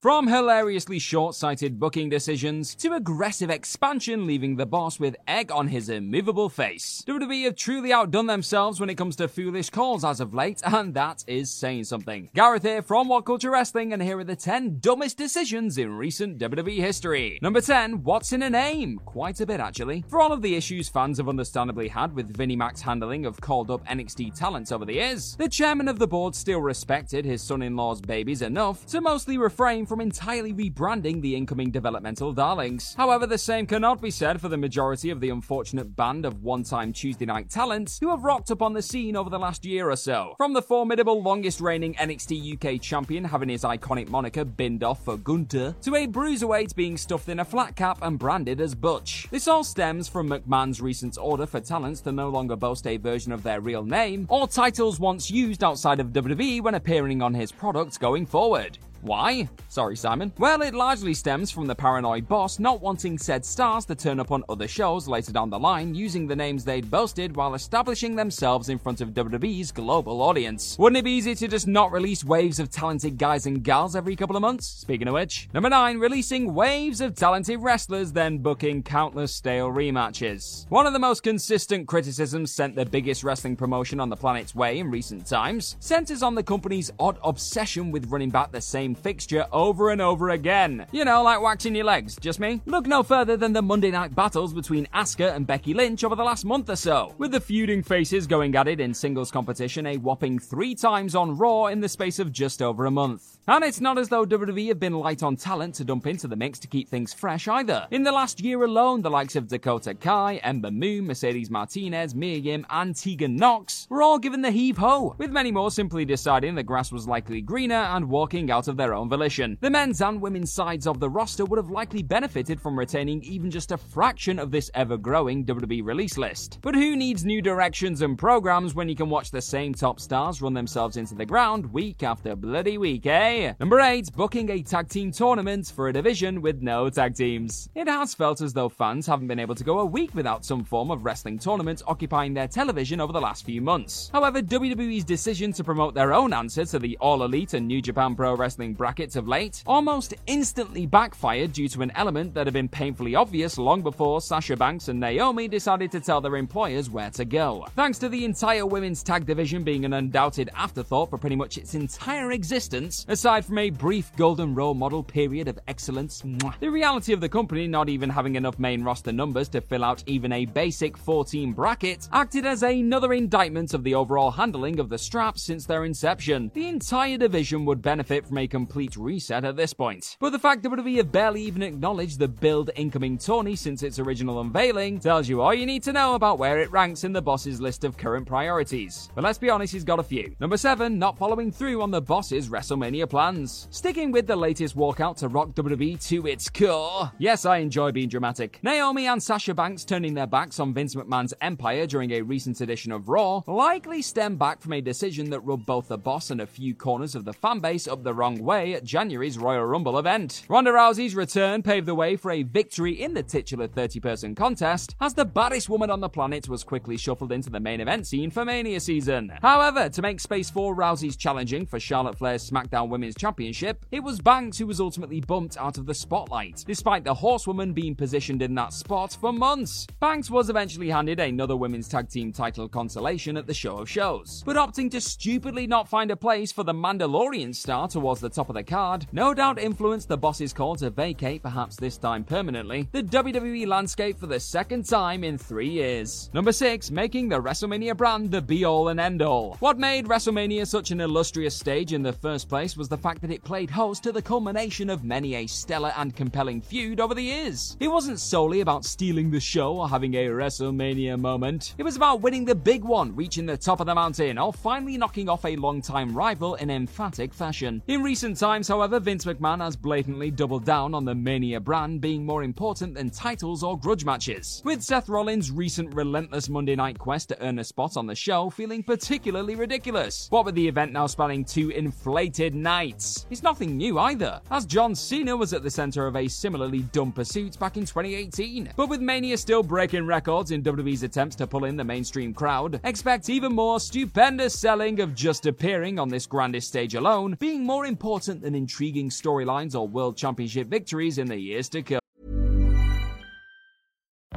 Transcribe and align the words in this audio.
From 0.00 0.28
hilariously 0.28 1.00
short 1.00 1.34
sighted 1.34 1.80
booking 1.80 2.08
decisions 2.08 2.76
to 2.76 2.92
aggressive 2.92 3.50
expansion, 3.50 4.28
leaving 4.28 4.54
the 4.54 4.64
boss 4.64 5.00
with 5.00 5.16
egg 5.26 5.50
on 5.50 5.66
his 5.66 5.88
immovable 5.88 6.48
face. 6.48 7.02
WWE 7.08 7.46
have 7.46 7.56
truly 7.56 7.92
outdone 7.92 8.26
themselves 8.26 8.78
when 8.78 8.90
it 8.90 8.94
comes 8.94 9.16
to 9.16 9.26
foolish 9.26 9.70
calls 9.70 10.04
as 10.04 10.20
of 10.20 10.32
late, 10.32 10.62
and 10.64 10.94
that 10.94 11.24
is 11.26 11.50
saying 11.50 11.82
something. 11.82 12.30
Gareth 12.32 12.62
here 12.62 12.80
from 12.80 13.08
What 13.08 13.24
Culture 13.24 13.50
Wrestling, 13.50 13.92
and 13.92 14.00
here 14.00 14.20
are 14.20 14.22
the 14.22 14.36
10 14.36 14.78
dumbest 14.78 15.18
decisions 15.18 15.78
in 15.78 15.96
recent 15.96 16.38
WWE 16.38 16.76
history. 16.76 17.40
Number 17.42 17.60
10, 17.60 18.04
what's 18.04 18.32
in 18.32 18.44
a 18.44 18.50
name? 18.50 19.00
Quite 19.04 19.40
a 19.40 19.46
bit, 19.46 19.58
actually. 19.58 20.04
For 20.06 20.20
all 20.20 20.32
of 20.32 20.42
the 20.42 20.54
issues 20.54 20.88
fans 20.88 21.18
have 21.18 21.28
understandably 21.28 21.88
had 21.88 22.14
with 22.14 22.36
Vinnie 22.36 22.54
Mac's 22.54 22.82
handling 22.82 23.26
of 23.26 23.40
called 23.40 23.68
up 23.68 23.84
NXT 23.88 24.38
talents 24.38 24.70
over 24.70 24.84
the 24.84 24.94
years, 24.94 25.34
the 25.34 25.48
chairman 25.48 25.88
of 25.88 25.98
the 25.98 26.06
board 26.06 26.36
still 26.36 26.60
respected 26.60 27.24
his 27.24 27.42
son 27.42 27.62
in 27.62 27.74
law's 27.74 28.00
babies 28.00 28.42
enough 28.42 28.86
to 28.86 29.00
mostly 29.00 29.38
refrain 29.38 29.86
from 29.88 30.00
entirely 30.00 30.52
rebranding 30.52 31.20
the 31.20 31.34
incoming 31.34 31.70
developmental 31.70 32.32
darlings. 32.32 32.94
However, 32.96 33.26
the 33.26 33.38
same 33.38 33.66
cannot 33.66 34.00
be 34.00 34.10
said 34.10 34.40
for 34.40 34.48
the 34.48 34.56
majority 34.56 35.10
of 35.10 35.20
the 35.20 35.30
unfortunate 35.30 35.96
band 35.96 36.26
of 36.26 36.42
one 36.42 36.62
time 36.62 36.92
Tuesday 36.92 37.26
night 37.26 37.48
talents 37.48 37.98
who 37.98 38.10
have 38.10 38.22
rocked 38.22 38.50
up 38.50 38.62
on 38.62 38.74
the 38.74 38.82
scene 38.82 39.16
over 39.16 39.30
the 39.30 39.38
last 39.38 39.64
year 39.64 39.90
or 39.90 39.96
so. 39.96 40.34
From 40.36 40.52
the 40.52 40.62
formidable 40.62 41.22
longest 41.22 41.60
reigning 41.60 41.94
NXT 41.94 42.54
UK 42.54 42.80
champion 42.80 43.24
having 43.24 43.48
his 43.48 43.62
iconic 43.62 44.08
moniker 44.08 44.44
binned 44.44 44.84
off 44.84 45.04
for 45.04 45.16
Gunther, 45.16 45.74
to 45.82 45.94
a 45.94 46.06
bruiserweight 46.06 46.74
being 46.74 46.96
stuffed 46.96 47.28
in 47.28 47.40
a 47.40 47.44
flat 47.44 47.74
cap 47.74 47.98
and 48.02 48.18
branded 48.18 48.60
as 48.60 48.74
Butch. 48.74 49.26
This 49.30 49.48
all 49.48 49.64
stems 49.64 50.08
from 50.08 50.28
McMahon's 50.28 50.80
recent 50.80 51.16
order 51.18 51.46
for 51.46 51.60
talents 51.60 52.00
to 52.02 52.12
no 52.12 52.28
longer 52.28 52.56
boast 52.56 52.86
a 52.86 52.96
version 52.96 53.32
of 53.32 53.42
their 53.42 53.60
real 53.60 53.84
name 53.84 54.26
or 54.28 54.46
titles 54.46 55.00
once 55.00 55.30
used 55.30 55.64
outside 55.64 56.00
of 56.00 56.08
WWE 56.08 56.62
when 56.62 56.74
appearing 56.74 57.22
on 57.22 57.34
his 57.34 57.52
product 57.52 57.98
going 58.00 58.26
forward. 58.26 58.78
Why? 59.02 59.48
Sorry, 59.68 59.96
Simon. 59.96 60.32
Well, 60.38 60.62
it 60.62 60.74
largely 60.74 61.14
stems 61.14 61.50
from 61.50 61.66
the 61.66 61.74
paranoid 61.74 62.26
boss 62.28 62.58
not 62.58 62.80
wanting 62.80 63.18
said 63.18 63.44
stars 63.44 63.84
to 63.86 63.94
turn 63.94 64.20
up 64.20 64.32
on 64.32 64.44
other 64.48 64.68
shows 64.68 65.08
later 65.08 65.32
down 65.32 65.50
the 65.50 65.58
line 65.58 65.94
using 65.94 66.26
the 66.26 66.36
names 66.36 66.64
they'd 66.64 66.90
boasted 66.90 67.36
while 67.36 67.54
establishing 67.54 68.16
themselves 68.16 68.68
in 68.68 68.78
front 68.78 69.00
of 69.00 69.10
WWE's 69.10 69.72
global 69.72 70.22
audience. 70.22 70.76
Wouldn't 70.78 70.98
it 70.98 71.04
be 71.04 71.12
easy 71.12 71.34
to 71.34 71.48
just 71.48 71.66
not 71.66 71.92
release 71.92 72.24
waves 72.24 72.58
of 72.58 72.70
talented 72.70 73.18
guys 73.18 73.46
and 73.46 73.62
gals 73.62 73.94
every 73.94 74.16
couple 74.16 74.36
of 74.36 74.42
months? 74.42 74.66
Speaking 74.66 75.08
of 75.08 75.14
which. 75.14 75.48
Number 75.54 75.70
9. 75.70 75.98
Releasing 75.98 76.54
waves 76.54 77.00
of 77.00 77.14
talented 77.14 77.60
wrestlers, 77.60 78.12
then 78.12 78.38
booking 78.38 78.82
countless 78.82 79.34
stale 79.34 79.68
rematches. 79.68 80.68
One 80.70 80.86
of 80.86 80.92
the 80.92 80.98
most 80.98 81.22
consistent 81.22 81.86
criticisms 81.86 82.52
sent 82.52 82.74
the 82.74 82.86
biggest 82.86 83.24
wrestling 83.24 83.56
promotion 83.56 84.00
on 84.00 84.08
the 84.08 84.16
planet's 84.16 84.54
way 84.54 84.78
in 84.78 84.90
recent 84.90 85.26
times 85.26 85.76
centers 85.80 86.22
on 86.22 86.34
the 86.34 86.42
company's 86.42 86.90
odd 86.98 87.18
obsession 87.22 87.90
with 87.90 88.10
running 88.10 88.30
back 88.30 88.50
the 88.52 88.60
same 88.60 88.87
fixture 88.94 89.46
over 89.52 89.90
and 89.90 90.00
over 90.00 90.30
again. 90.30 90.86
You 90.92 91.04
know, 91.04 91.22
like 91.22 91.40
waxing 91.40 91.74
your 91.74 91.84
legs, 91.84 92.16
just 92.20 92.40
me? 92.40 92.60
Look 92.66 92.86
no 92.86 93.02
further 93.02 93.36
than 93.36 93.52
the 93.52 93.62
Monday 93.62 93.90
night 93.90 94.14
battles 94.14 94.52
between 94.52 94.86
Asuka 94.94 95.34
and 95.34 95.46
Becky 95.46 95.74
Lynch 95.74 96.04
over 96.04 96.14
the 96.14 96.24
last 96.24 96.44
month 96.44 96.70
or 96.70 96.76
so, 96.76 97.14
with 97.18 97.32
the 97.32 97.40
feuding 97.40 97.82
faces 97.82 98.26
going 98.26 98.54
at 98.54 98.68
it 98.68 98.80
in 98.80 98.94
singles 98.94 99.30
competition 99.30 99.86
a 99.86 99.96
whopping 99.96 100.38
three 100.38 100.74
times 100.74 101.14
on 101.14 101.36
Raw 101.36 101.66
in 101.66 101.80
the 101.80 101.88
space 101.88 102.18
of 102.18 102.32
just 102.32 102.62
over 102.62 102.86
a 102.86 102.90
month. 102.90 103.37
And 103.48 103.64
it's 103.64 103.80
not 103.80 103.96
as 103.96 104.10
though 104.10 104.26
WWE 104.26 104.68
have 104.68 104.78
been 104.78 104.92
light 104.92 105.22
on 105.22 105.34
talent 105.34 105.76
to 105.76 105.84
dump 105.84 106.06
into 106.06 106.28
the 106.28 106.36
mix 106.36 106.58
to 106.58 106.68
keep 106.68 106.86
things 106.86 107.14
fresh 107.14 107.48
either. 107.48 107.88
In 107.90 108.02
the 108.02 108.12
last 108.12 108.42
year 108.42 108.62
alone, 108.62 109.00
the 109.00 109.08
likes 109.08 109.36
of 109.36 109.48
Dakota 109.48 109.94
Kai, 109.94 110.36
Ember 110.44 110.70
Moon, 110.70 111.06
Mercedes 111.06 111.48
Martinez, 111.48 112.14
Mia 112.14 112.36
Yim, 112.36 112.66
and 112.68 112.94
Tegan 112.94 113.36
Nox 113.36 113.86
were 113.88 114.02
all 114.02 114.18
given 114.18 114.42
the 114.42 114.50
heave 114.50 114.76
ho, 114.76 115.14
with 115.16 115.30
many 115.30 115.50
more 115.50 115.70
simply 115.70 116.04
deciding 116.04 116.56
the 116.56 116.62
grass 116.62 116.92
was 116.92 117.08
likely 117.08 117.40
greener 117.40 117.74
and 117.74 118.10
walking 118.10 118.50
out 118.50 118.68
of 118.68 118.76
their 118.76 118.92
own 118.92 119.08
volition. 119.08 119.56
The 119.62 119.70
men's 119.70 120.02
and 120.02 120.20
women's 120.20 120.52
sides 120.52 120.86
of 120.86 121.00
the 121.00 121.08
roster 121.08 121.46
would 121.46 121.56
have 121.56 121.70
likely 121.70 122.02
benefited 122.02 122.60
from 122.60 122.78
retaining 122.78 123.22
even 123.22 123.50
just 123.50 123.72
a 123.72 123.78
fraction 123.78 124.38
of 124.38 124.50
this 124.50 124.70
ever 124.74 124.98
growing 124.98 125.46
WWE 125.46 125.82
release 125.82 126.18
list. 126.18 126.58
But 126.60 126.74
who 126.74 126.96
needs 126.96 127.24
new 127.24 127.40
directions 127.40 128.02
and 128.02 128.18
programs 128.18 128.74
when 128.74 128.90
you 128.90 128.94
can 128.94 129.08
watch 129.08 129.30
the 129.30 129.40
same 129.40 129.72
top 129.72 130.00
stars 130.00 130.42
run 130.42 130.52
themselves 130.52 130.98
into 130.98 131.14
the 131.14 131.24
ground 131.24 131.72
week 131.72 132.02
after 132.02 132.36
bloody 132.36 132.76
week, 132.76 133.06
eh? 133.06 133.37
Number 133.60 133.80
8, 133.80 134.12
booking 134.16 134.50
a 134.50 134.62
tag 134.62 134.88
team 134.88 135.12
tournament 135.12 135.72
for 135.74 135.88
a 135.88 135.92
division 135.92 136.42
with 136.42 136.60
no 136.60 136.90
tag 136.90 137.14
teams. 137.14 137.68
It 137.74 137.86
has 137.86 138.14
felt 138.14 138.40
as 138.40 138.52
though 138.52 138.68
fans 138.68 139.06
haven't 139.06 139.28
been 139.28 139.38
able 139.38 139.54
to 139.54 139.64
go 139.64 139.78
a 139.78 139.84
week 139.84 140.14
without 140.14 140.44
some 140.44 140.64
form 140.64 140.90
of 140.90 141.04
wrestling 141.04 141.38
tournament 141.38 141.82
occupying 141.86 142.34
their 142.34 142.48
television 142.48 143.00
over 143.00 143.12
the 143.12 143.20
last 143.20 143.44
few 143.44 143.60
months. 143.60 144.10
However, 144.12 144.42
WWE's 144.42 145.04
decision 145.04 145.52
to 145.52 145.62
promote 145.62 145.94
their 145.94 146.12
own 146.12 146.32
answer 146.32 146.64
to 146.64 146.78
the 146.78 146.96
All 147.00 147.22
Elite 147.22 147.54
and 147.54 147.68
New 147.68 147.80
Japan 147.80 148.16
Pro 148.16 148.34
Wrestling 148.34 148.74
brackets 148.74 149.14
of 149.14 149.28
late 149.28 149.62
almost 149.66 150.14
instantly 150.26 150.86
backfired 150.86 151.52
due 151.52 151.68
to 151.68 151.82
an 151.82 151.92
element 151.94 152.34
that 152.34 152.46
had 152.46 152.54
been 152.54 152.68
painfully 152.68 153.14
obvious 153.14 153.56
long 153.56 153.82
before 153.82 154.20
Sasha 154.20 154.56
Banks 154.56 154.88
and 154.88 154.98
Naomi 154.98 155.46
decided 155.48 155.92
to 155.92 156.00
tell 156.00 156.20
their 156.20 156.36
employers 156.36 156.90
where 156.90 157.10
to 157.10 157.24
go. 157.24 157.66
Thanks 157.76 157.98
to 157.98 158.08
the 158.08 158.24
entire 158.24 158.66
women's 158.66 159.02
tag 159.02 159.26
division 159.26 159.62
being 159.62 159.84
an 159.84 159.92
undoubted 159.92 160.50
afterthought 160.56 161.10
for 161.10 161.18
pretty 161.18 161.36
much 161.36 161.56
its 161.58 161.74
entire 161.74 162.32
existence, 162.32 163.06
aside 163.18 163.44
from 163.44 163.58
a 163.58 163.68
brief 163.68 164.14
golden 164.14 164.54
role 164.54 164.74
model 164.74 165.02
period 165.02 165.48
of 165.48 165.58
excellence, 165.66 166.22
the 166.60 166.70
reality 166.70 167.12
of 167.12 167.20
the 167.20 167.28
company 167.28 167.66
not 167.66 167.88
even 167.88 168.08
having 168.08 168.36
enough 168.36 168.60
main 168.60 168.84
roster 168.84 169.10
numbers 169.10 169.48
to 169.48 169.60
fill 169.60 169.82
out 169.82 170.04
even 170.06 170.30
a 170.30 170.44
basic 170.44 170.96
14 170.96 171.52
bracket 171.52 172.08
acted 172.12 172.46
as 172.46 172.62
another 172.62 173.12
indictment 173.12 173.74
of 173.74 173.82
the 173.82 173.92
overall 173.92 174.30
handling 174.30 174.78
of 174.78 174.88
the 174.88 174.96
strap 174.96 175.36
since 175.36 175.66
their 175.66 175.84
inception. 175.84 176.48
The 176.54 176.68
entire 176.68 177.18
division 177.18 177.64
would 177.64 177.82
benefit 177.82 178.24
from 178.24 178.38
a 178.38 178.46
complete 178.46 178.96
reset 178.96 179.44
at 179.44 179.56
this 179.56 179.74
point. 179.74 180.16
But 180.20 180.30
the 180.30 180.38
fact 180.38 180.62
that 180.62 180.70
WWE 180.70 180.98
have 180.98 181.10
barely 181.10 181.42
even 181.42 181.62
acknowledged 181.62 182.20
the 182.20 182.28
build 182.28 182.70
incoming 182.76 183.18
tourney 183.18 183.56
since 183.56 183.82
its 183.82 183.98
original 183.98 184.40
unveiling 184.40 185.00
tells 185.00 185.28
you 185.28 185.40
all 185.40 185.52
you 185.52 185.66
need 185.66 185.82
to 185.82 185.92
know 185.92 186.14
about 186.14 186.38
where 186.38 186.60
it 186.60 186.70
ranks 186.70 187.02
in 187.02 187.12
the 187.12 187.20
boss's 187.20 187.60
list 187.60 187.82
of 187.82 187.96
current 187.96 188.28
priorities. 188.28 189.10
But 189.16 189.24
let's 189.24 189.38
be 189.38 189.50
honest, 189.50 189.72
he's 189.72 189.82
got 189.82 189.98
a 189.98 190.04
few. 190.04 190.36
Number 190.38 190.56
7, 190.56 190.96
not 190.96 191.18
following 191.18 191.50
through 191.50 191.82
on 191.82 191.90
the 191.90 192.00
boss's 192.00 192.48
WrestleMania 192.48 193.07
plans. 193.08 193.68
Sticking 193.70 194.12
with 194.12 194.26
the 194.26 194.36
latest 194.36 194.76
walkout 194.76 195.16
to 195.18 195.28
rock 195.28 195.50
WWE 195.50 196.06
to 196.08 196.26
its 196.26 196.48
core. 196.48 197.10
Yes, 197.18 197.44
I 197.44 197.58
enjoy 197.58 197.92
being 197.92 198.08
dramatic. 198.08 198.58
Naomi 198.62 199.06
and 199.06 199.22
Sasha 199.22 199.54
Banks 199.54 199.84
turning 199.84 200.14
their 200.14 200.26
backs 200.26 200.60
on 200.60 200.74
Vince 200.74 200.94
McMahon's 200.94 201.34
empire 201.40 201.86
during 201.86 202.12
a 202.12 202.22
recent 202.22 202.60
edition 202.60 202.92
of 202.92 203.08
Raw 203.08 203.42
likely 203.46 204.02
stem 204.02 204.36
back 204.36 204.60
from 204.60 204.74
a 204.74 204.80
decision 204.80 205.30
that 205.30 205.40
rubbed 205.40 205.66
both 205.66 205.88
the 205.88 205.98
boss 205.98 206.30
and 206.30 206.40
a 206.40 206.46
few 206.46 206.74
corners 206.74 207.14
of 207.14 207.24
the 207.24 207.32
fanbase 207.32 207.90
up 207.90 208.04
the 208.04 208.14
wrong 208.14 208.42
way 208.42 208.74
at 208.74 208.84
January's 208.84 209.38
Royal 209.38 209.64
Rumble 209.64 209.98
event. 209.98 210.44
Ronda 210.48 210.70
Rousey's 210.70 211.14
return 211.14 211.62
paved 211.62 211.86
the 211.86 211.94
way 211.94 212.16
for 212.16 212.30
a 212.30 212.42
victory 212.42 213.00
in 213.00 213.14
the 213.14 213.22
titular 213.22 213.66
30 213.66 214.00
person 214.00 214.34
contest, 214.34 214.94
as 215.00 215.14
the 215.14 215.24
baddest 215.24 215.68
woman 215.68 215.90
on 215.90 216.00
the 216.00 216.08
planet 216.08 216.48
was 216.48 216.64
quickly 216.64 216.96
shuffled 216.96 217.32
into 217.32 217.50
the 217.50 217.60
main 217.60 217.80
event 217.80 218.06
scene 218.06 218.30
for 218.30 218.44
Mania 218.44 218.80
season. 218.80 219.32
However, 219.40 219.88
to 219.88 220.02
make 220.02 220.20
space 220.20 220.50
for 220.50 220.74
Rousey's 220.74 221.16
challenging 221.16 221.66
for 221.66 221.80
Charlotte 221.80 222.18
Flair's 222.18 222.48
SmackDown 222.48 222.88
Women's 222.88 222.97
Championship, 223.16 223.86
it 223.90 224.00
was 224.00 224.20
Banks 224.20 224.58
who 224.58 224.66
was 224.66 224.80
ultimately 224.80 225.20
bumped 225.20 225.56
out 225.56 225.78
of 225.78 225.86
the 225.86 225.94
spotlight, 225.94 226.64
despite 226.66 227.04
the 227.04 227.14
Horsewoman 227.14 227.72
being 227.72 227.94
positioned 227.94 228.42
in 228.42 228.54
that 228.56 228.72
spot 228.72 229.16
for 229.20 229.32
months. 229.32 229.86
Banks 230.00 230.30
was 230.30 230.50
eventually 230.50 230.88
handed 230.88 231.20
another 231.20 231.56
women's 231.56 231.88
tag 231.88 232.08
team 232.08 232.32
title 232.32 232.68
consolation 232.68 233.36
at 233.36 233.46
the 233.46 233.54
show 233.54 233.78
of 233.78 233.88
shows, 233.88 234.42
but 234.44 234.56
opting 234.56 234.90
to 234.90 235.00
stupidly 235.00 235.66
not 235.66 235.88
find 235.88 236.10
a 236.10 236.16
place 236.16 236.50
for 236.50 236.64
the 236.64 236.72
Mandalorian 236.72 237.54
star 237.54 237.88
towards 237.88 238.20
the 238.20 238.28
top 238.28 238.48
of 238.48 238.54
the 238.54 238.62
card, 238.64 239.06
no 239.12 239.34
doubt 239.34 239.58
influenced 239.58 240.08
the 240.08 240.16
boss's 240.18 240.52
call 240.52 240.74
to 240.76 240.90
vacate, 240.90 241.42
perhaps 241.42 241.76
this 241.76 241.98
time 241.98 242.24
permanently, 242.24 242.88
the 242.92 243.02
WWE 243.02 243.66
landscape 243.66 244.18
for 244.18 244.26
the 244.26 244.40
second 244.40 244.84
time 244.84 245.22
in 245.22 245.38
three 245.38 245.68
years. 245.68 246.30
Number 246.32 246.52
6, 246.52 246.90
making 246.90 247.28
the 247.28 247.40
WrestleMania 247.40 247.96
brand 247.96 248.30
the 248.30 248.42
be 248.42 248.64
all 248.64 248.88
and 248.88 248.98
end 248.98 249.22
all. 249.22 249.56
What 249.60 249.78
made 249.78 250.06
WrestleMania 250.06 250.66
such 250.66 250.90
an 250.90 251.00
illustrious 251.00 251.56
stage 251.56 251.92
in 251.92 252.02
the 252.02 252.12
first 252.12 252.48
place 252.48 252.76
was 252.76 252.87
the 252.88 252.98
fact 252.98 253.20
that 253.22 253.30
it 253.30 253.44
played 253.44 253.70
host 253.70 254.02
to 254.02 254.12
the 254.12 254.22
culmination 254.22 254.90
of 254.90 255.04
many 255.04 255.34
a 255.34 255.46
stellar 255.46 255.92
and 255.96 256.16
compelling 256.16 256.60
feud 256.60 257.00
over 257.00 257.14
the 257.14 257.22
years. 257.22 257.76
It 257.80 257.88
wasn't 257.88 258.20
solely 258.20 258.60
about 258.60 258.84
stealing 258.84 259.30
the 259.30 259.40
show 259.40 259.76
or 259.78 259.88
having 259.88 260.14
a 260.14 260.26
WrestleMania 260.26 261.18
moment, 261.18 261.74
it 261.78 261.82
was 261.82 261.96
about 261.96 262.20
winning 262.20 262.44
the 262.44 262.54
big 262.54 262.84
one, 262.84 263.14
reaching 263.14 263.46
the 263.46 263.56
top 263.56 263.80
of 263.80 263.86
the 263.86 263.94
mountain, 263.94 264.38
or 264.38 264.52
finally 264.52 264.96
knocking 264.96 265.28
off 265.28 265.44
a 265.44 265.56
longtime 265.56 266.14
rival 266.14 266.54
in 266.56 266.70
emphatic 266.70 267.32
fashion. 267.32 267.82
In 267.86 268.02
recent 268.02 268.36
times, 268.38 268.68
however, 268.68 269.00
Vince 269.00 269.24
McMahon 269.24 269.60
has 269.60 269.76
blatantly 269.76 270.30
doubled 270.30 270.64
down 270.64 270.94
on 270.94 271.04
the 271.04 271.14
Mania 271.14 271.60
brand 271.60 272.00
being 272.00 272.24
more 272.24 272.42
important 272.42 272.94
than 272.94 273.10
titles 273.10 273.62
or 273.62 273.78
grudge 273.78 274.04
matches, 274.04 274.62
with 274.64 274.82
Seth 274.82 275.08
Rollins' 275.08 275.50
recent 275.50 275.94
relentless 275.94 276.48
Monday 276.48 276.76
night 276.76 276.98
quest 276.98 277.28
to 277.28 277.42
earn 277.42 277.58
a 277.58 277.64
spot 277.64 277.96
on 277.96 278.06
the 278.06 278.14
show 278.14 278.50
feeling 278.50 278.82
particularly 278.82 279.54
ridiculous. 279.54 280.26
What 280.30 280.44
with 280.44 280.54
the 280.54 280.68
event 280.68 280.92
now 280.92 281.06
spanning 281.06 281.44
two 281.44 281.70
inflated 281.70 282.54
It's 282.78 283.42
nothing 283.42 283.76
new 283.76 283.98
either, 283.98 284.40
as 284.52 284.64
John 284.64 284.94
Cena 284.94 285.36
was 285.36 285.52
at 285.52 285.64
the 285.64 285.70
center 285.70 286.06
of 286.06 286.14
a 286.14 286.28
similarly 286.28 286.82
dumb 286.92 287.10
pursuit 287.10 287.58
back 287.58 287.76
in 287.76 287.84
2018. 287.84 288.70
But 288.76 288.88
with 288.88 289.00
Mania 289.00 289.36
still 289.36 289.64
breaking 289.64 290.06
records 290.06 290.52
in 290.52 290.62
WWE's 290.62 291.02
attempts 291.02 291.34
to 291.36 291.46
pull 291.48 291.64
in 291.64 291.76
the 291.76 291.82
mainstream 291.82 292.32
crowd, 292.32 292.80
expect 292.84 293.30
even 293.30 293.52
more 293.52 293.80
stupendous 293.80 294.56
selling 294.56 295.00
of 295.00 295.16
just 295.16 295.46
appearing 295.46 295.98
on 295.98 296.08
this 296.08 296.26
grandest 296.26 296.68
stage 296.68 296.94
alone 296.94 297.36
being 297.40 297.64
more 297.64 297.84
important 297.84 298.42
than 298.42 298.54
intriguing 298.54 299.10
storylines 299.10 299.74
or 299.74 299.88
world 299.88 300.16
championship 300.16 300.68
victories 300.68 301.18
in 301.18 301.26
the 301.26 301.36
years 301.36 301.68
to 301.70 301.82
come. 301.82 301.98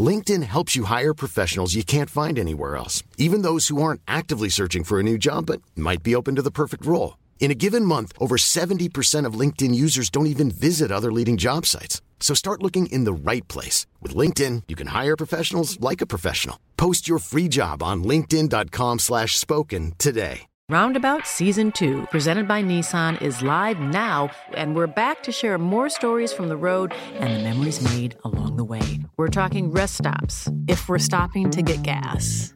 LinkedIn 0.00 0.42
helps 0.44 0.76
you 0.76 0.84
hire 0.84 1.12
professionals 1.14 1.74
you 1.74 1.82
can't 1.82 2.08
find 2.08 2.38
anywhere 2.38 2.76
else, 2.76 3.02
even 3.18 3.42
those 3.42 3.68
who 3.68 3.82
aren't 3.82 4.00
actively 4.06 4.48
searching 4.48 4.84
for 4.84 5.00
a 5.00 5.02
new 5.02 5.18
job 5.18 5.46
but 5.46 5.60
might 5.74 6.04
be 6.04 6.14
open 6.14 6.36
to 6.36 6.42
the 6.42 6.50
perfect 6.52 6.86
role. 6.86 7.18
In 7.40 7.50
a 7.50 7.54
given 7.56 7.84
month, 7.84 8.12
over 8.20 8.36
70% 8.36 9.26
of 9.26 9.34
LinkedIn 9.34 9.74
users 9.74 10.10
don't 10.10 10.28
even 10.28 10.52
visit 10.52 10.92
other 10.92 11.10
leading 11.10 11.36
job 11.36 11.66
sites. 11.66 12.00
So 12.20 12.34
start 12.34 12.62
looking 12.62 12.86
in 12.86 13.02
the 13.04 13.12
right 13.12 13.46
place. 13.48 13.86
With 14.00 14.14
LinkedIn, 14.14 14.64
you 14.68 14.76
can 14.76 14.88
hire 14.88 15.16
professionals 15.16 15.80
like 15.80 16.00
a 16.00 16.06
professional. 16.06 16.60
Post 16.76 17.08
your 17.08 17.18
free 17.18 17.48
job 17.48 17.82
on 17.82 18.04
linkedin.com 18.04 18.98
slash 19.00 19.36
spoken 19.38 19.94
today. 19.98 20.42
Roundabout 20.70 21.26
Season 21.26 21.72
2, 21.72 22.06
presented 22.12 22.46
by 22.46 22.62
Nissan, 22.62 23.20
is 23.20 23.42
live 23.42 23.80
now, 23.80 24.30
and 24.54 24.76
we're 24.76 24.86
back 24.86 25.20
to 25.24 25.32
share 25.32 25.58
more 25.58 25.88
stories 25.88 26.32
from 26.32 26.48
the 26.48 26.56
road 26.56 26.94
and 27.14 27.34
the 27.34 27.42
memories 27.42 27.82
made 27.82 28.16
along 28.22 28.54
the 28.54 28.62
way. 28.62 28.99
We're 29.20 29.28
talking 29.28 29.70
rest 29.70 29.96
stops, 29.96 30.48
if 30.66 30.88
we're 30.88 30.98
stopping 30.98 31.50
to 31.50 31.60
get 31.60 31.82
gas. 31.82 32.54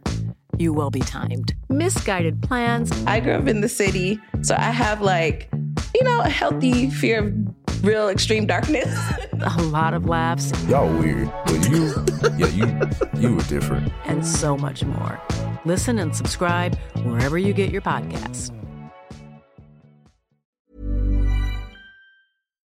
You 0.57 0.73
will 0.73 0.89
be 0.89 1.01
timed. 1.01 1.55
Misguided 1.69 2.41
plans. 2.41 2.91
I 3.05 3.21
grew 3.21 3.35
up 3.35 3.49
in 3.49 3.61
the 3.61 3.69
city, 3.69 4.19
so 4.41 4.55
I 4.55 4.71
have 4.71 5.03
like, 5.03 5.51
you 5.95 6.03
know, 6.05 6.23
a 6.23 6.31
healthy 6.31 6.89
fear 6.89 7.19
of 7.19 7.85
real 7.85 8.09
extreme 8.09 8.47
darkness. 8.47 8.89
a 9.43 9.63
lot 9.65 9.93
of 9.93 10.07
laughs. 10.07 10.53
Y'all 10.67 10.91
weird, 10.99 11.31
but 11.45 11.69
you, 11.69 12.03
yeah, 12.39 12.47
you, 12.47 12.81
you 13.21 13.35
were 13.35 13.43
different. 13.43 13.93
And 14.07 14.27
so 14.27 14.57
much 14.57 14.83
more. 14.87 15.21
Listen 15.67 15.99
and 15.99 16.17
subscribe 16.17 16.79
wherever 17.03 17.37
you 17.37 17.53
get 17.53 17.73
your 17.73 17.83
podcasts. 17.83 18.51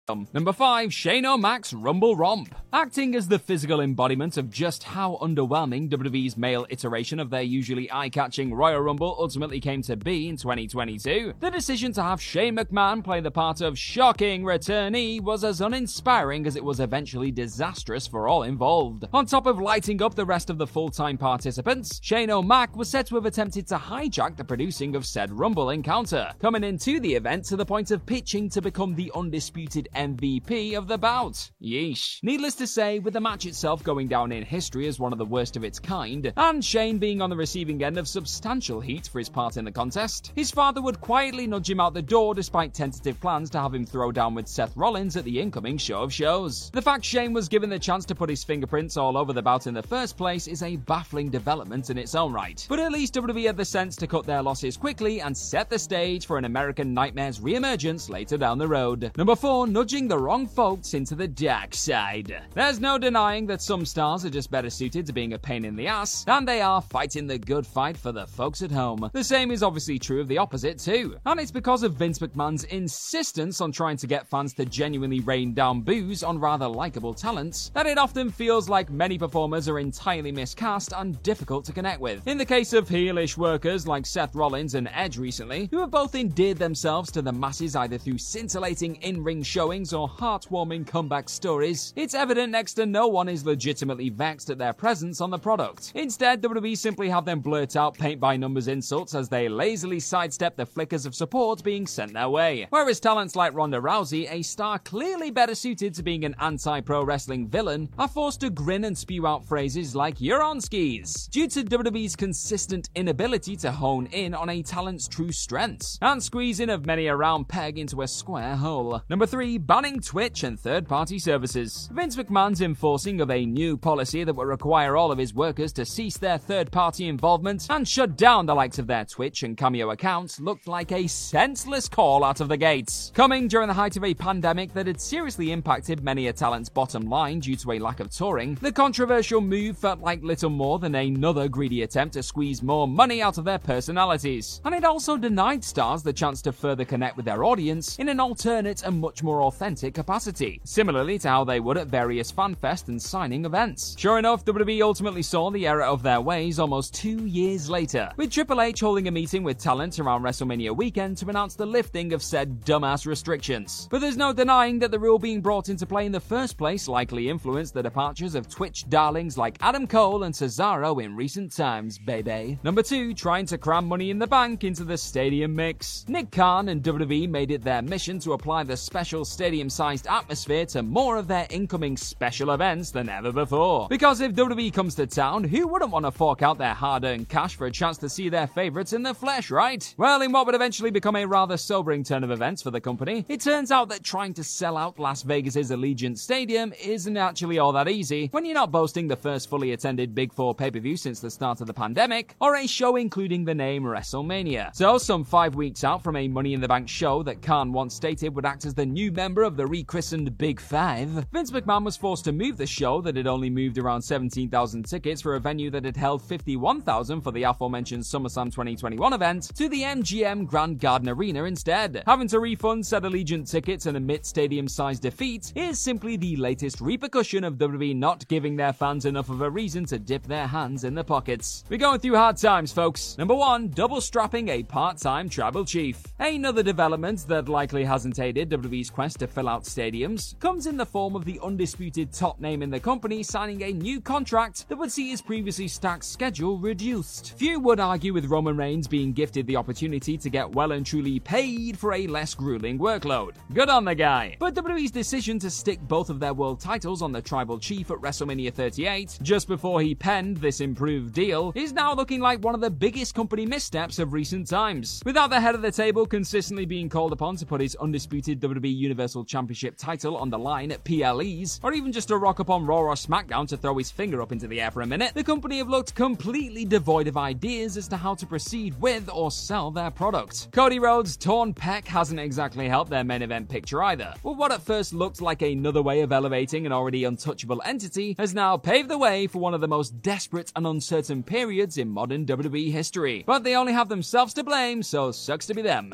Um, 0.09 0.27
number 0.33 0.51
5, 0.51 0.93
Shane 0.93 1.25
O'Mac's 1.25 1.71
Rumble 1.71 2.17
Romp. 2.17 2.53
Acting 2.73 3.15
as 3.15 3.29
the 3.29 3.39
physical 3.39 3.79
embodiment 3.79 4.35
of 4.35 4.49
just 4.49 4.83
how 4.83 5.17
underwhelming 5.21 5.89
WWE's 5.89 6.35
male 6.35 6.65
iteration 6.69 7.21
of 7.21 7.29
their 7.29 7.41
usually 7.41 7.89
eye 7.89 8.09
catching 8.09 8.53
Royal 8.53 8.81
Rumble 8.81 9.15
ultimately 9.17 9.61
came 9.61 9.81
to 9.83 9.95
be 9.95 10.27
in 10.27 10.35
2022, 10.35 11.35
the 11.39 11.49
decision 11.49 11.93
to 11.93 12.03
have 12.03 12.21
Shane 12.21 12.57
McMahon 12.57 13.01
play 13.01 13.21
the 13.21 13.31
part 13.31 13.61
of 13.61 13.79
shocking 13.79 14.43
returnee 14.43 15.21
was 15.21 15.45
as 15.45 15.61
uninspiring 15.61 16.47
as 16.47 16.57
it 16.57 16.65
was 16.65 16.81
eventually 16.81 17.31
disastrous 17.31 18.05
for 18.05 18.27
all 18.27 18.43
involved. 18.43 19.05
On 19.13 19.25
top 19.25 19.45
of 19.45 19.61
lighting 19.61 20.01
up 20.01 20.15
the 20.15 20.25
rest 20.25 20.49
of 20.49 20.57
the 20.57 20.67
full 20.67 20.89
time 20.89 21.17
participants, 21.17 22.01
Shane 22.03 22.29
O'Mac 22.29 22.75
was 22.75 22.89
said 22.89 23.07
to 23.07 23.15
have 23.15 23.25
attempted 23.25 23.67
to 23.67 23.77
hijack 23.77 24.35
the 24.35 24.43
producing 24.43 24.97
of 24.97 25.05
said 25.05 25.31
Rumble 25.31 25.69
encounter, 25.69 26.33
coming 26.41 26.65
into 26.65 26.99
the 26.99 27.15
event 27.15 27.45
to 27.45 27.55
the 27.55 27.65
point 27.65 27.91
of 27.91 28.05
pitching 28.05 28.49
to 28.49 28.61
become 28.61 28.95
the 28.95 29.09
undisputed 29.15 29.87
MVP 29.93 30.77
of 30.77 30.87
the 30.87 30.97
bout. 30.97 31.49
Yeesh. 31.61 32.19
Needless 32.23 32.55
to 32.55 32.67
say, 32.67 32.99
with 32.99 33.13
the 33.13 33.21
match 33.21 33.45
itself 33.45 33.83
going 33.83 34.07
down 34.07 34.31
in 34.31 34.43
history 34.43 34.87
as 34.87 34.99
one 34.99 35.11
of 35.11 35.19
the 35.19 35.25
worst 35.25 35.55
of 35.55 35.63
its 35.63 35.79
kind, 35.79 36.31
and 36.37 36.63
Shane 36.63 36.97
being 36.97 37.21
on 37.21 37.29
the 37.29 37.35
receiving 37.35 37.83
end 37.83 37.97
of 37.97 38.07
substantial 38.07 38.79
heat 38.79 39.07
for 39.07 39.19
his 39.19 39.29
part 39.29 39.57
in 39.57 39.65
the 39.65 39.71
contest, 39.71 40.31
his 40.35 40.51
father 40.51 40.81
would 40.81 41.01
quietly 41.01 41.47
nudge 41.47 41.69
him 41.69 41.79
out 41.79 41.93
the 41.93 42.01
door 42.01 42.33
despite 42.33 42.73
tentative 42.73 43.19
plans 43.19 43.49
to 43.51 43.59
have 43.59 43.73
him 43.73 43.85
throw 43.85 44.11
down 44.11 44.35
with 44.35 44.47
Seth 44.47 44.75
Rollins 44.75 45.17
at 45.17 45.23
the 45.23 45.39
incoming 45.39 45.77
show 45.77 46.01
of 46.01 46.13
shows. 46.13 46.69
The 46.71 46.81
fact 46.81 47.05
Shane 47.05 47.33
was 47.33 47.47
given 47.47 47.69
the 47.69 47.79
chance 47.79 48.05
to 48.05 48.15
put 48.15 48.29
his 48.29 48.43
fingerprints 48.43 48.97
all 48.97 49.17
over 49.17 49.33
the 49.33 49.41
bout 49.41 49.67
in 49.67 49.73
the 49.73 49.83
first 49.83 50.17
place 50.17 50.47
is 50.47 50.63
a 50.63 50.75
baffling 50.75 51.29
development 51.29 51.89
in 51.89 51.97
its 51.97 52.15
own 52.15 52.33
right. 52.33 52.65
But 52.69 52.79
at 52.79 52.91
least 52.91 53.13
WWE 53.13 53.45
had 53.45 53.57
the 53.57 53.65
sense 53.65 53.95
to 53.97 54.07
cut 54.07 54.25
their 54.25 54.41
losses 54.41 54.77
quickly 54.77 55.21
and 55.21 55.35
set 55.35 55.69
the 55.69 55.79
stage 55.79 56.25
for 56.25 56.37
an 56.37 56.45
American 56.45 56.93
Nightmare's 56.93 57.41
re-emergence 57.41 58.09
later 58.09 58.37
down 58.37 58.57
the 58.57 58.67
road. 58.67 59.11
Number 59.17 59.35
4, 59.35 59.67
nudging 59.83 60.07
the 60.07 60.17
wrong 60.17 60.47
folks 60.47 60.93
into 60.93 61.13
the 61.13 61.27
dark 61.27 61.75
side. 61.75 62.41
There's 62.53 62.79
no 62.79 62.97
denying 62.97 63.45
that 63.47 63.61
some 63.61 63.85
stars 63.85 64.23
are 64.23 64.29
just 64.29 64.49
better 64.49 64.69
suited 64.69 65.05
to 65.05 65.11
being 65.11 65.33
a 65.33 65.37
pain 65.37 65.65
in 65.65 65.75
the 65.75 65.87
ass 65.87 66.23
than 66.23 66.45
they 66.45 66.61
are 66.61 66.81
fighting 66.81 67.27
the 67.27 67.37
good 67.37 67.67
fight 67.67 67.97
for 67.97 68.13
the 68.13 68.25
folks 68.25 68.61
at 68.61 68.71
home. 68.71 69.09
The 69.11 69.25
same 69.25 69.51
is 69.51 69.61
obviously 69.61 69.99
true 69.99 70.21
of 70.21 70.29
the 70.29 70.37
opposite 70.37 70.79
too. 70.79 71.17
And 71.25 71.37
it's 71.37 71.51
because 71.51 71.83
of 71.83 71.95
Vince 71.95 72.19
McMahon's 72.19 72.63
insistence 72.63 73.59
on 73.59 73.73
trying 73.73 73.97
to 73.97 74.07
get 74.07 74.25
fans 74.25 74.53
to 74.53 74.63
genuinely 74.63 75.19
rain 75.19 75.53
down 75.53 75.81
boos 75.81 76.23
on 76.23 76.39
rather 76.39 76.69
likable 76.69 77.13
talents 77.13 77.69
that 77.73 77.85
it 77.85 77.97
often 77.97 78.31
feels 78.31 78.69
like 78.69 78.89
many 78.89 79.17
performers 79.17 79.67
are 79.67 79.79
entirely 79.79 80.31
miscast 80.31 80.93
and 80.95 81.21
difficult 81.23 81.65
to 81.65 81.73
connect 81.73 81.99
with. 81.99 82.25
In 82.25 82.37
the 82.37 82.45
case 82.45 82.71
of 82.71 82.87
heelish 82.87 83.35
workers 83.35 83.85
like 83.85 84.05
Seth 84.05 84.33
Rollins 84.33 84.75
and 84.75 84.89
Edge 84.93 85.17
recently, 85.17 85.67
who 85.71 85.79
have 85.79 85.91
both 85.91 86.15
endeared 86.15 86.57
themselves 86.57 87.11
to 87.11 87.21
the 87.21 87.33
masses 87.33 87.75
either 87.75 87.97
through 87.97 88.19
scintillating 88.19 88.95
in-ring 89.01 89.43
or 89.73 90.07
heartwarming 90.07 90.85
comeback 90.85 91.27
stories, 91.27 91.93
it's 91.95 92.13
evident 92.13 92.51
next 92.51 92.75
to 92.75 92.85
no 92.85 93.07
one 93.07 93.27
is 93.27 93.43
legitimately 93.43 94.09
vexed 94.09 94.51
at 94.51 94.59
their 94.59 94.71
presence 94.71 95.19
on 95.19 95.31
the 95.31 95.39
product. 95.39 95.91
Instead, 95.95 96.43
WWE 96.43 96.77
simply 96.77 97.09
have 97.09 97.25
them 97.25 97.39
blurt 97.39 97.75
out 97.75 97.97
paint 97.97 98.19
by 98.19 98.37
numbers 98.37 98.67
insults 98.67 99.15
as 99.15 99.29
they 99.29 99.49
lazily 99.49 99.99
sidestep 99.99 100.55
the 100.55 100.65
flickers 100.65 101.07
of 101.07 101.15
support 101.15 101.63
being 101.63 101.87
sent 101.87 102.13
their 102.13 102.29
way. 102.29 102.67
Whereas 102.69 102.99
talents 102.99 103.35
like 103.35 103.55
Ronda 103.55 103.79
Rousey, 103.79 104.31
a 104.31 104.43
star 104.43 104.77
clearly 104.77 105.31
better 105.31 105.55
suited 105.55 105.95
to 105.95 106.03
being 106.03 106.23
an 106.23 106.35
anti 106.39 106.79
pro 106.81 107.03
wrestling 107.03 107.47
villain, 107.47 107.89
are 107.97 108.07
forced 108.07 108.41
to 108.41 108.51
grin 108.51 108.83
and 108.83 108.95
spew 108.95 109.25
out 109.25 109.43
phrases 109.43 109.95
like 109.95 110.21
you're 110.21 110.43
on 110.43 110.61
skis, 110.61 111.27
due 111.31 111.47
to 111.47 111.63
WWE's 111.63 112.15
consistent 112.15 112.91
inability 112.93 113.55
to 113.55 113.71
hone 113.71 114.05
in 114.11 114.35
on 114.35 114.49
a 114.49 114.61
talent's 114.61 115.07
true 115.07 115.31
strengths 115.31 115.97
and 116.03 116.21
squeezing 116.21 116.69
of 116.69 116.85
many 116.85 117.07
a 117.07 117.15
round 117.15 117.47
peg 117.47 117.79
into 117.79 118.03
a 118.03 118.07
square 118.07 118.55
hole. 118.55 119.01
Number 119.09 119.25
3, 119.25 119.62
banning 119.65 120.01
Twitch 120.01 120.43
and 120.43 120.59
third 120.59 120.85
party 120.89 121.17
services. 121.17 121.89
Vince 121.93 122.17
McMahon's 122.17 122.61
enforcing 122.61 123.21
of 123.21 123.31
a 123.31 123.45
new 123.45 123.77
policy 123.77 124.25
that 124.25 124.33
will 124.33 124.45
require 124.45 124.97
all 124.97 125.09
of 125.09 125.17
his 125.17 125.33
workers 125.33 125.71
to 125.71 125.85
cease 125.85 126.17
their 126.17 126.37
third 126.37 126.69
party 126.69 127.07
involvement 127.07 127.67
and 127.69 127.87
shut 127.87 128.17
down 128.17 128.45
the 128.45 128.53
likes 128.53 128.77
of 128.77 128.87
their 128.87 129.05
Twitch 129.05 129.41
and 129.43 129.55
Cameo 129.55 129.91
accounts 129.91 130.41
looked 130.41 130.67
like 130.67 130.91
a 130.91 131.07
senseless 131.07 131.87
call 131.87 132.25
out 132.25 132.41
of 132.41 132.49
the 132.49 132.57
gates. 132.57 133.13
Coming 133.15 133.47
during 133.47 133.69
the 133.69 133.73
height 133.73 133.95
of 133.95 134.03
a 134.03 134.13
pandemic 134.13 134.73
that 134.73 134.87
had 134.87 134.99
seriously 134.99 135.53
impacted 135.53 136.03
many 136.03 136.27
a 136.27 136.33
talent's 136.33 136.67
bottom 136.67 137.03
line 137.03 137.39
due 137.39 137.55
to 137.55 137.71
a 137.71 137.79
lack 137.79 138.01
of 138.01 138.09
touring, 138.09 138.55
the 138.55 138.71
controversial 138.71 139.39
move 139.39 139.77
felt 139.77 140.01
like 140.01 140.21
little 140.23 140.49
more 140.49 140.77
than 140.77 140.95
another 140.95 141.47
greedy 141.47 141.83
attempt 141.83 142.15
to 142.15 142.23
squeeze 142.23 142.61
more 142.61 142.87
money 142.87 143.21
out 143.21 143.37
of 143.37 143.45
their 143.45 143.59
personalities. 143.59 144.59
And 144.65 144.75
it 144.75 144.83
also 144.83 145.15
denied 145.15 145.63
stars 145.63 146.03
the 146.03 146.11
chance 146.11 146.41
to 146.41 146.51
further 146.51 146.83
connect 146.83 147.15
with 147.15 147.25
their 147.25 147.45
audience 147.45 147.97
in 147.97 148.09
an 148.09 148.19
alternate 148.19 148.83
and 148.83 148.99
much 148.99 149.23
more 149.23 149.41
authentic 149.53 149.93
capacity, 149.93 150.59
similarly 150.63 151.19
to 151.19 151.29
how 151.29 151.43
they 151.43 151.59
would 151.59 151.77
at 151.77 151.87
various 151.87 152.31
fanfest 152.31 152.87
and 152.87 152.99
signing 152.99 153.45
events. 153.45 153.95
Sure 153.99 154.17
enough, 154.17 154.43
WWE 154.45 154.81
ultimately 154.81 155.21
saw 155.21 155.51
the 155.51 155.67
error 155.67 155.83
of 155.83 156.01
their 156.01 156.21
ways 156.21 156.57
almost 156.57 156.95
two 156.95 157.27
years 157.27 157.69
later, 157.69 158.09
with 158.17 158.31
Triple 158.31 158.61
H 158.61 158.79
holding 158.79 159.07
a 159.07 159.11
meeting 159.11 159.43
with 159.43 159.59
talent 159.59 159.99
around 159.99 160.23
WrestleMania 160.23 160.75
weekend 160.75 161.17
to 161.17 161.29
announce 161.29 161.53
the 161.53 161.67
lifting 161.67 162.13
of 162.13 162.23
said 162.23 162.61
dumbass 162.65 163.05
restrictions. 163.05 163.87
But 163.91 164.01
there's 164.01 164.17
no 164.17 164.33
denying 164.33 164.79
that 164.79 164.89
the 164.89 164.99
rule 164.99 165.19
being 165.19 165.39
brought 165.39 165.69
into 165.69 165.85
play 165.85 166.07
in 166.07 166.11
the 166.11 166.19
first 166.19 166.57
place 166.57 166.87
likely 166.87 167.29
influenced 167.29 167.75
the 167.75 167.83
departures 167.83 168.33
of 168.33 168.49
Twitch 168.49 168.89
darlings 168.89 169.37
like 169.37 169.59
Adam 169.61 169.85
Cole 169.85 170.23
and 170.23 170.33
Cesaro 170.33 171.03
in 171.03 171.15
recent 171.15 171.55
times, 171.55 171.99
baby. 171.99 172.57
Number 172.63 172.81
two, 172.81 173.13
trying 173.13 173.45
to 173.45 173.59
cram 173.59 173.87
money 173.87 174.09
in 174.09 174.17
the 174.17 174.25
bank 174.25 174.63
into 174.63 174.83
the 174.83 174.97
stadium 174.97 175.55
mix. 175.55 176.05
Nick 176.07 176.31
Khan 176.31 176.69
and 176.69 176.81
WWE 176.81 177.29
made 177.29 177.51
it 177.51 177.63
their 177.63 177.83
mission 177.83 178.17
to 178.19 178.33
apply 178.33 178.63
the 178.63 178.75
special 178.75 179.23
stadium 179.23 179.42
sized 179.43 180.07
atmosphere 180.07 180.65
to 180.65 180.81
more 180.81 181.17
of 181.17 181.27
their 181.27 181.45
incoming 181.49 181.97
special 181.97 182.51
events 182.51 182.91
than 182.91 183.09
ever 183.09 183.31
before. 183.31 183.87
Because 183.89 184.21
if 184.21 184.33
WWE 184.33 184.73
comes 184.73 184.95
to 184.95 185.05
town, 185.05 185.43
who 185.43 185.67
wouldn't 185.67 185.91
want 185.91 186.05
to 186.05 186.11
fork 186.11 186.41
out 186.41 186.57
their 186.57 186.73
hard 186.73 187.03
earned 187.03 187.27
cash 187.27 187.55
for 187.55 187.67
a 187.67 187.71
chance 187.71 187.97
to 187.97 188.07
see 188.07 188.29
their 188.29 188.47
favorites 188.47 188.93
in 188.93 189.03
the 189.03 189.13
flesh, 189.13 189.51
right? 189.51 189.93
Well, 189.97 190.21
in 190.21 190.31
what 190.31 190.45
would 190.45 190.55
eventually 190.55 190.91
become 190.91 191.17
a 191.17 191.25
rather 191.25 191.57
sobering 191.57 192.03
turn 192.03 192.23
of 192.23 192.31
events 192.31 192.61
for 192.61 192.71
the 192.71 192.79
company, 192.79 193.25
it 193.27 193.41
turns 193.41 193.69
out 193.69 193.89
that 193.89 194.03
trying 194.03 194.33
to 194.35 194.43
sell 194.43 194.77
out 194.77 194.97
Las 194.97 195.23
Vegas's 195.23 195.71
Allegiant 195.71 196.17
Stadium 196.17 196.73
isn't 196.81 197.17
actually 197.17 197.59
all 197.59 197.73
that 197.73 197.89
easy 197.89 198.27
when 198.27 198.45
you're 198.45 198.53
not 198.53 198.71
boasting 198.71 199.09
the 199.09 199.15
first 199.15 199.49
fully 199.49 199.73
attended 199.73 200.15
Big 200.15 200.31
Four 200.33 200.55
pay 200.55 200.71
per 200.71 200.79
view 200.79 200.95
since 200.95 201.19
the 201.19 201.29
start 201.29 201.59
of 201.59 201.67
the 201.67 201.73
pandemic, 201.73 202.35
or 202.39 202.55
a 202.55 202.65
show 202.65 202.95
including 202.95 203.43
the 203.43 203.53
name 203.53 203.83
WrestleMania. 203.83 204.73
So, 204.73 204.97
some 204.97 205.25
five 205.25 205.55
weeks 205.55 205.83
out 205.83 206.01
from 206.01 206.15
a 206.15 206.27
Money 206.29 206.53
in 206.53 206.61
the 206.61 206.67
Bank 206.67 206.87
show 206.87 207.23
that 207.23 207.41
Khan 207.41 207.73
once 207.73 207.93
stated 207.93 208.33
would 208.35 208.45
act 208.45 208.65
as 208.65 208.73
the 208.73 208.85
new 208.85 209.11
member 209.33 209.41
of 209.41 209.57
the 209.57 209.65
rechristened 209.65 210.37
Big 210.37 210.59
Five, 210.59 211.09
Vince 211.31 211.49
McMahon 211.49 211.83
was 211.83 211.97
forced 211.97 212.23
to 212.25 212.31
move 212.31 212.55
the 212.55 212.67
show 212.67 213.01
that 213.01 213.15
had 213.15 213.25
only 213.25 213.49
moved 213.49 213.79
around 213.79 214.03
17,000 214.03 214.83
tickets 214.83 215.23
for 215.23 215.33
a 215.33 215.39
venue 215.39 215.71
that 215.71 215.85
had 215.85 215.97
held 215.97 216.21
51,000 216.21 217.19
for 217.19 217.31
the 217.31 217.41
aforementioned 217.41 218.03
SummerSlam 218.03 218.51
2021 218.51 219.11
event 219.11 219.49
to 219.55 219.67
the 219.69 219.81
MGM 219.81 220.45
Grand 220.45 220.79
Garden 220.79 221.09
Arena 221.09 221.45
instead. 221.45 222.03
Having 222.05 222.27
to 222.27 222.39
refund 222.39 222.85
said 222.85 223.01
Allegiant 223.01 223.49
tickets 223.49 223.87
and 223.87 223.97
admit 223.97 224.27
stadium 224.27 224.67
sized 224.67 225.01
defeat 225.01 225.51
is 225.55 225.79
simply 225.79 226.15
the 226.15 226.35
latest 226.35 226.79
repercussion 226.79 227.43
of 227.43 227.55
WWE 227.55 227.95
not 227.95 228.27
giving 228.27 228.55
their 228.55 228.71
fans 228.71 229.05
enough 229.05 229.31
of 229.31 229.41
a 229.41 229.49
reason 229.49 229.83
to 229.85 229.97
dip 229.97 230.27
their 230.27 230.45
hands 230.45 230.83
in 230.83 230.93
the 230.93 231.03
pockets. 231.03 231.63
We're 231.69 231.77
going 231.77 232.01
through 232.01 232.17
hard 232.17 232.37
times, 232.37 232.71
folks. 232.71 233.17
Number 233.17 233.33
one, 233.33 233.69
double 233.69 233.99
strapping 233.99 234.49
a 234.49 234.61
part 234.61 234.99
time 234.99 235.27
tribal 235.27 235.65
chief. 235.65 236.03
Another 236.19 236.61
development 236.61 237.25
that 237.29 237.49
likely 237.49 237.83
hasn't 237.83 238.19
aided 238.19 238.51
WWE's 238.51 238.91
quest 238.91 239.12
to 239.15 239.27
fill 239.27 239.49
out 239.49 239.63
stadiums 239.63 240.39
comes 240.39 240.67
in 240.67 240.77
the 240.77 240.85
form 240.85 241.15
of 241.15 241.25
the 241.25 241.39
undisputed 241.43 242.11
top 242.11 242.39
name 242.39 242.61
in 242.61 242.69
the 242.69 242.79
company 242.79 243.23
signing 243.23 243.61
a 243.63 243.71
new 243.71 244.01
contract 244.01 244.67
that 244.69 244.77
would 244.77 244.91
see 244.91 245.09
his 245.09 245.21
previously 245.21 245.67
stacked 245.67 246.05
schedule 246.05 246.57
reduced. 246.57 247.37
Few 247.37 247.59
would 247.59 247.79
argue 247.79 248.13
with 248.13 248.25
Roman 248.25 248.57
Reigns 248.57 248.87
being 248.87 249.13
gifted 249.13 249.47
the 249.47 249.55
opportunity 249.55 250.17
to 250.17 250.29
get 250.29 250.51
well 250.51 250.71
and 250.71 250.85
truly 250.85 251.19
paid 251.19 251.77
for 251.77 251.93
a 251.93 252.07
less 252.07 252.33
grueling 252.33 252.79
workload. 252.79 253.35
Good 253.53 253.69
on 253.69 253.85
the 253.85 253.95
guy. 253.95 254.37
But 254.39 254.55
WWE's 254.55 254.91
decision 254.91 255.39
to 255.39 255.49
stick 255.49 255.79
both 255.81 256.09
of 256.09 256.19
their 256.19 256.33
world 256.33 256.59
titles 256.59 257.01
on 257.01 257.11
the 257.11 257.21
tribal 257.21 257.59
chief 257.59 257.91
at 257.91 257.97
WrestleMania 257.97 258.53
38 258.53 259.19
just 259.21 259.47
before 259.47 259.81
he 259.81 259.95
penned 259.95 260.37
this 260.37 260.61
improved 260.61 261.13
deal 261.13 261.51
is 261.55 261.73
now 261.73 261.93
looking 261.93 262.19
like 262.19 262.43
one 262.43 262.55
of 262.55 262.61
the 262.61 262.69
biggest 262.69 263.15
company 263.15 263.45
missteps 263.45 263.99
of 263.99 264.13
recent 264.13 264.47
times. 264.47 265.01
Without 265.05 265.29
the 265.29 265.39
head 265.39 265.55
of 265.55 265.61
the 265.61 265.71
table 265.71 266.05
consistently 266.05 266.65
being 266.65 266.89
called 266.89 267.13
upon 267.13 267.35
to 267.37 267.45
put 267.45 267.61
his 267.61 267.75
undisputed 267.75 268.39
WWE 268.39 268.95
Universal 269.03 269.25
Championship 269.25 269.75
title 269.75 270.15
on 270.15 270.29
the 270.29 270.39
line 270.39 270.71
at 270.71 270.81
PLEs, 270.85 271.59
or 271.61 271.73
even 271.73 271.91
just 271.91 272.07
to 272.07 272.15
rock 272.15 272.39
up 272.39 272.49
on 272.49 272.65
Raw 272.65 272.83
or 272.83 272.93
SmackDown 272.93 273.45
to 273.49 273.57
throw 273.57 273.77
his 273.77 273.91
finger 273.91 274.21
up 274.21 274.31
into 274.31 274.47
the 274.47 274.61
air 274.61 274.71
for 274.71 274.81
a 274.81 274.87
minute, 274.87 275.13
the 275.13 275.25
company 275.25 275.57
have 275.57 275.67
looked 275.67 275.93
completely 275.93 276.63
devoid 276.63 277.09
of 277.09 277.17
ideas 277.17 277.75
as 277.75 277.89
to 277.89 277.97
how 277.97 278.15
to 278.15 278.25
proceed 278.25 278.79
with 278.79 279.09
or 279.11 279.29
sell 279.29 279.71
their 279.71 279.91
product. 279.91 280.47
Cody 280.53 280.79
Rhodes' 280.79 281.17
torn 281.17 281.53
pec 281.53 281.85
hasn't 281.85 282.21
exactly 282.21 282.69
helped 282.69 282.91
their 282.91 283.03
main 283.03 283.21
event 283.21 283.49
picture 283.49 283.83
either. 283.83 284.13
But 284.23 284.37
what 284.37 284.53
at 284.53 284.61
first 284.61 284.93
looked 284.93 285.19
like 285.19 285.41
another 285.41 285.81
way 285.81 285.99
of 285.99 286.13
elevating 286.13 286.65
an 286.65 286.71
already 286.71 287.03
untouchable 287.03 287.61
entity 287.65 288.15
has 288.17 288.33
now 288.33 288.55
paved 288.55 288.89
the 288.89 288.97
way 288.97 289.27
for 289.27 289.39
one 289.39 289.53
of 289.53 289.59
the 289.59 289.67
most 289.67 290.01
desperate 290.01 290.53
and 290.55 290.65
uncertain 290.65 291.23
periods 291.23 291.77
in 291.77 291.89
modern 291.89 292.25
WWE 292.25 292.71
history. 292.71 293.25
But 293.27 293.43
they 293.43 293.57
only 293.57 293.73
have 293.73 293.89
themselves 293.89 294.33
to 294.35 294.45
blame, 294.45 294.81
so 294.81 295.11
sucks 295.11 295.47
to 295.47 295.53
be 295.53 295.61
them. 295.61 295.93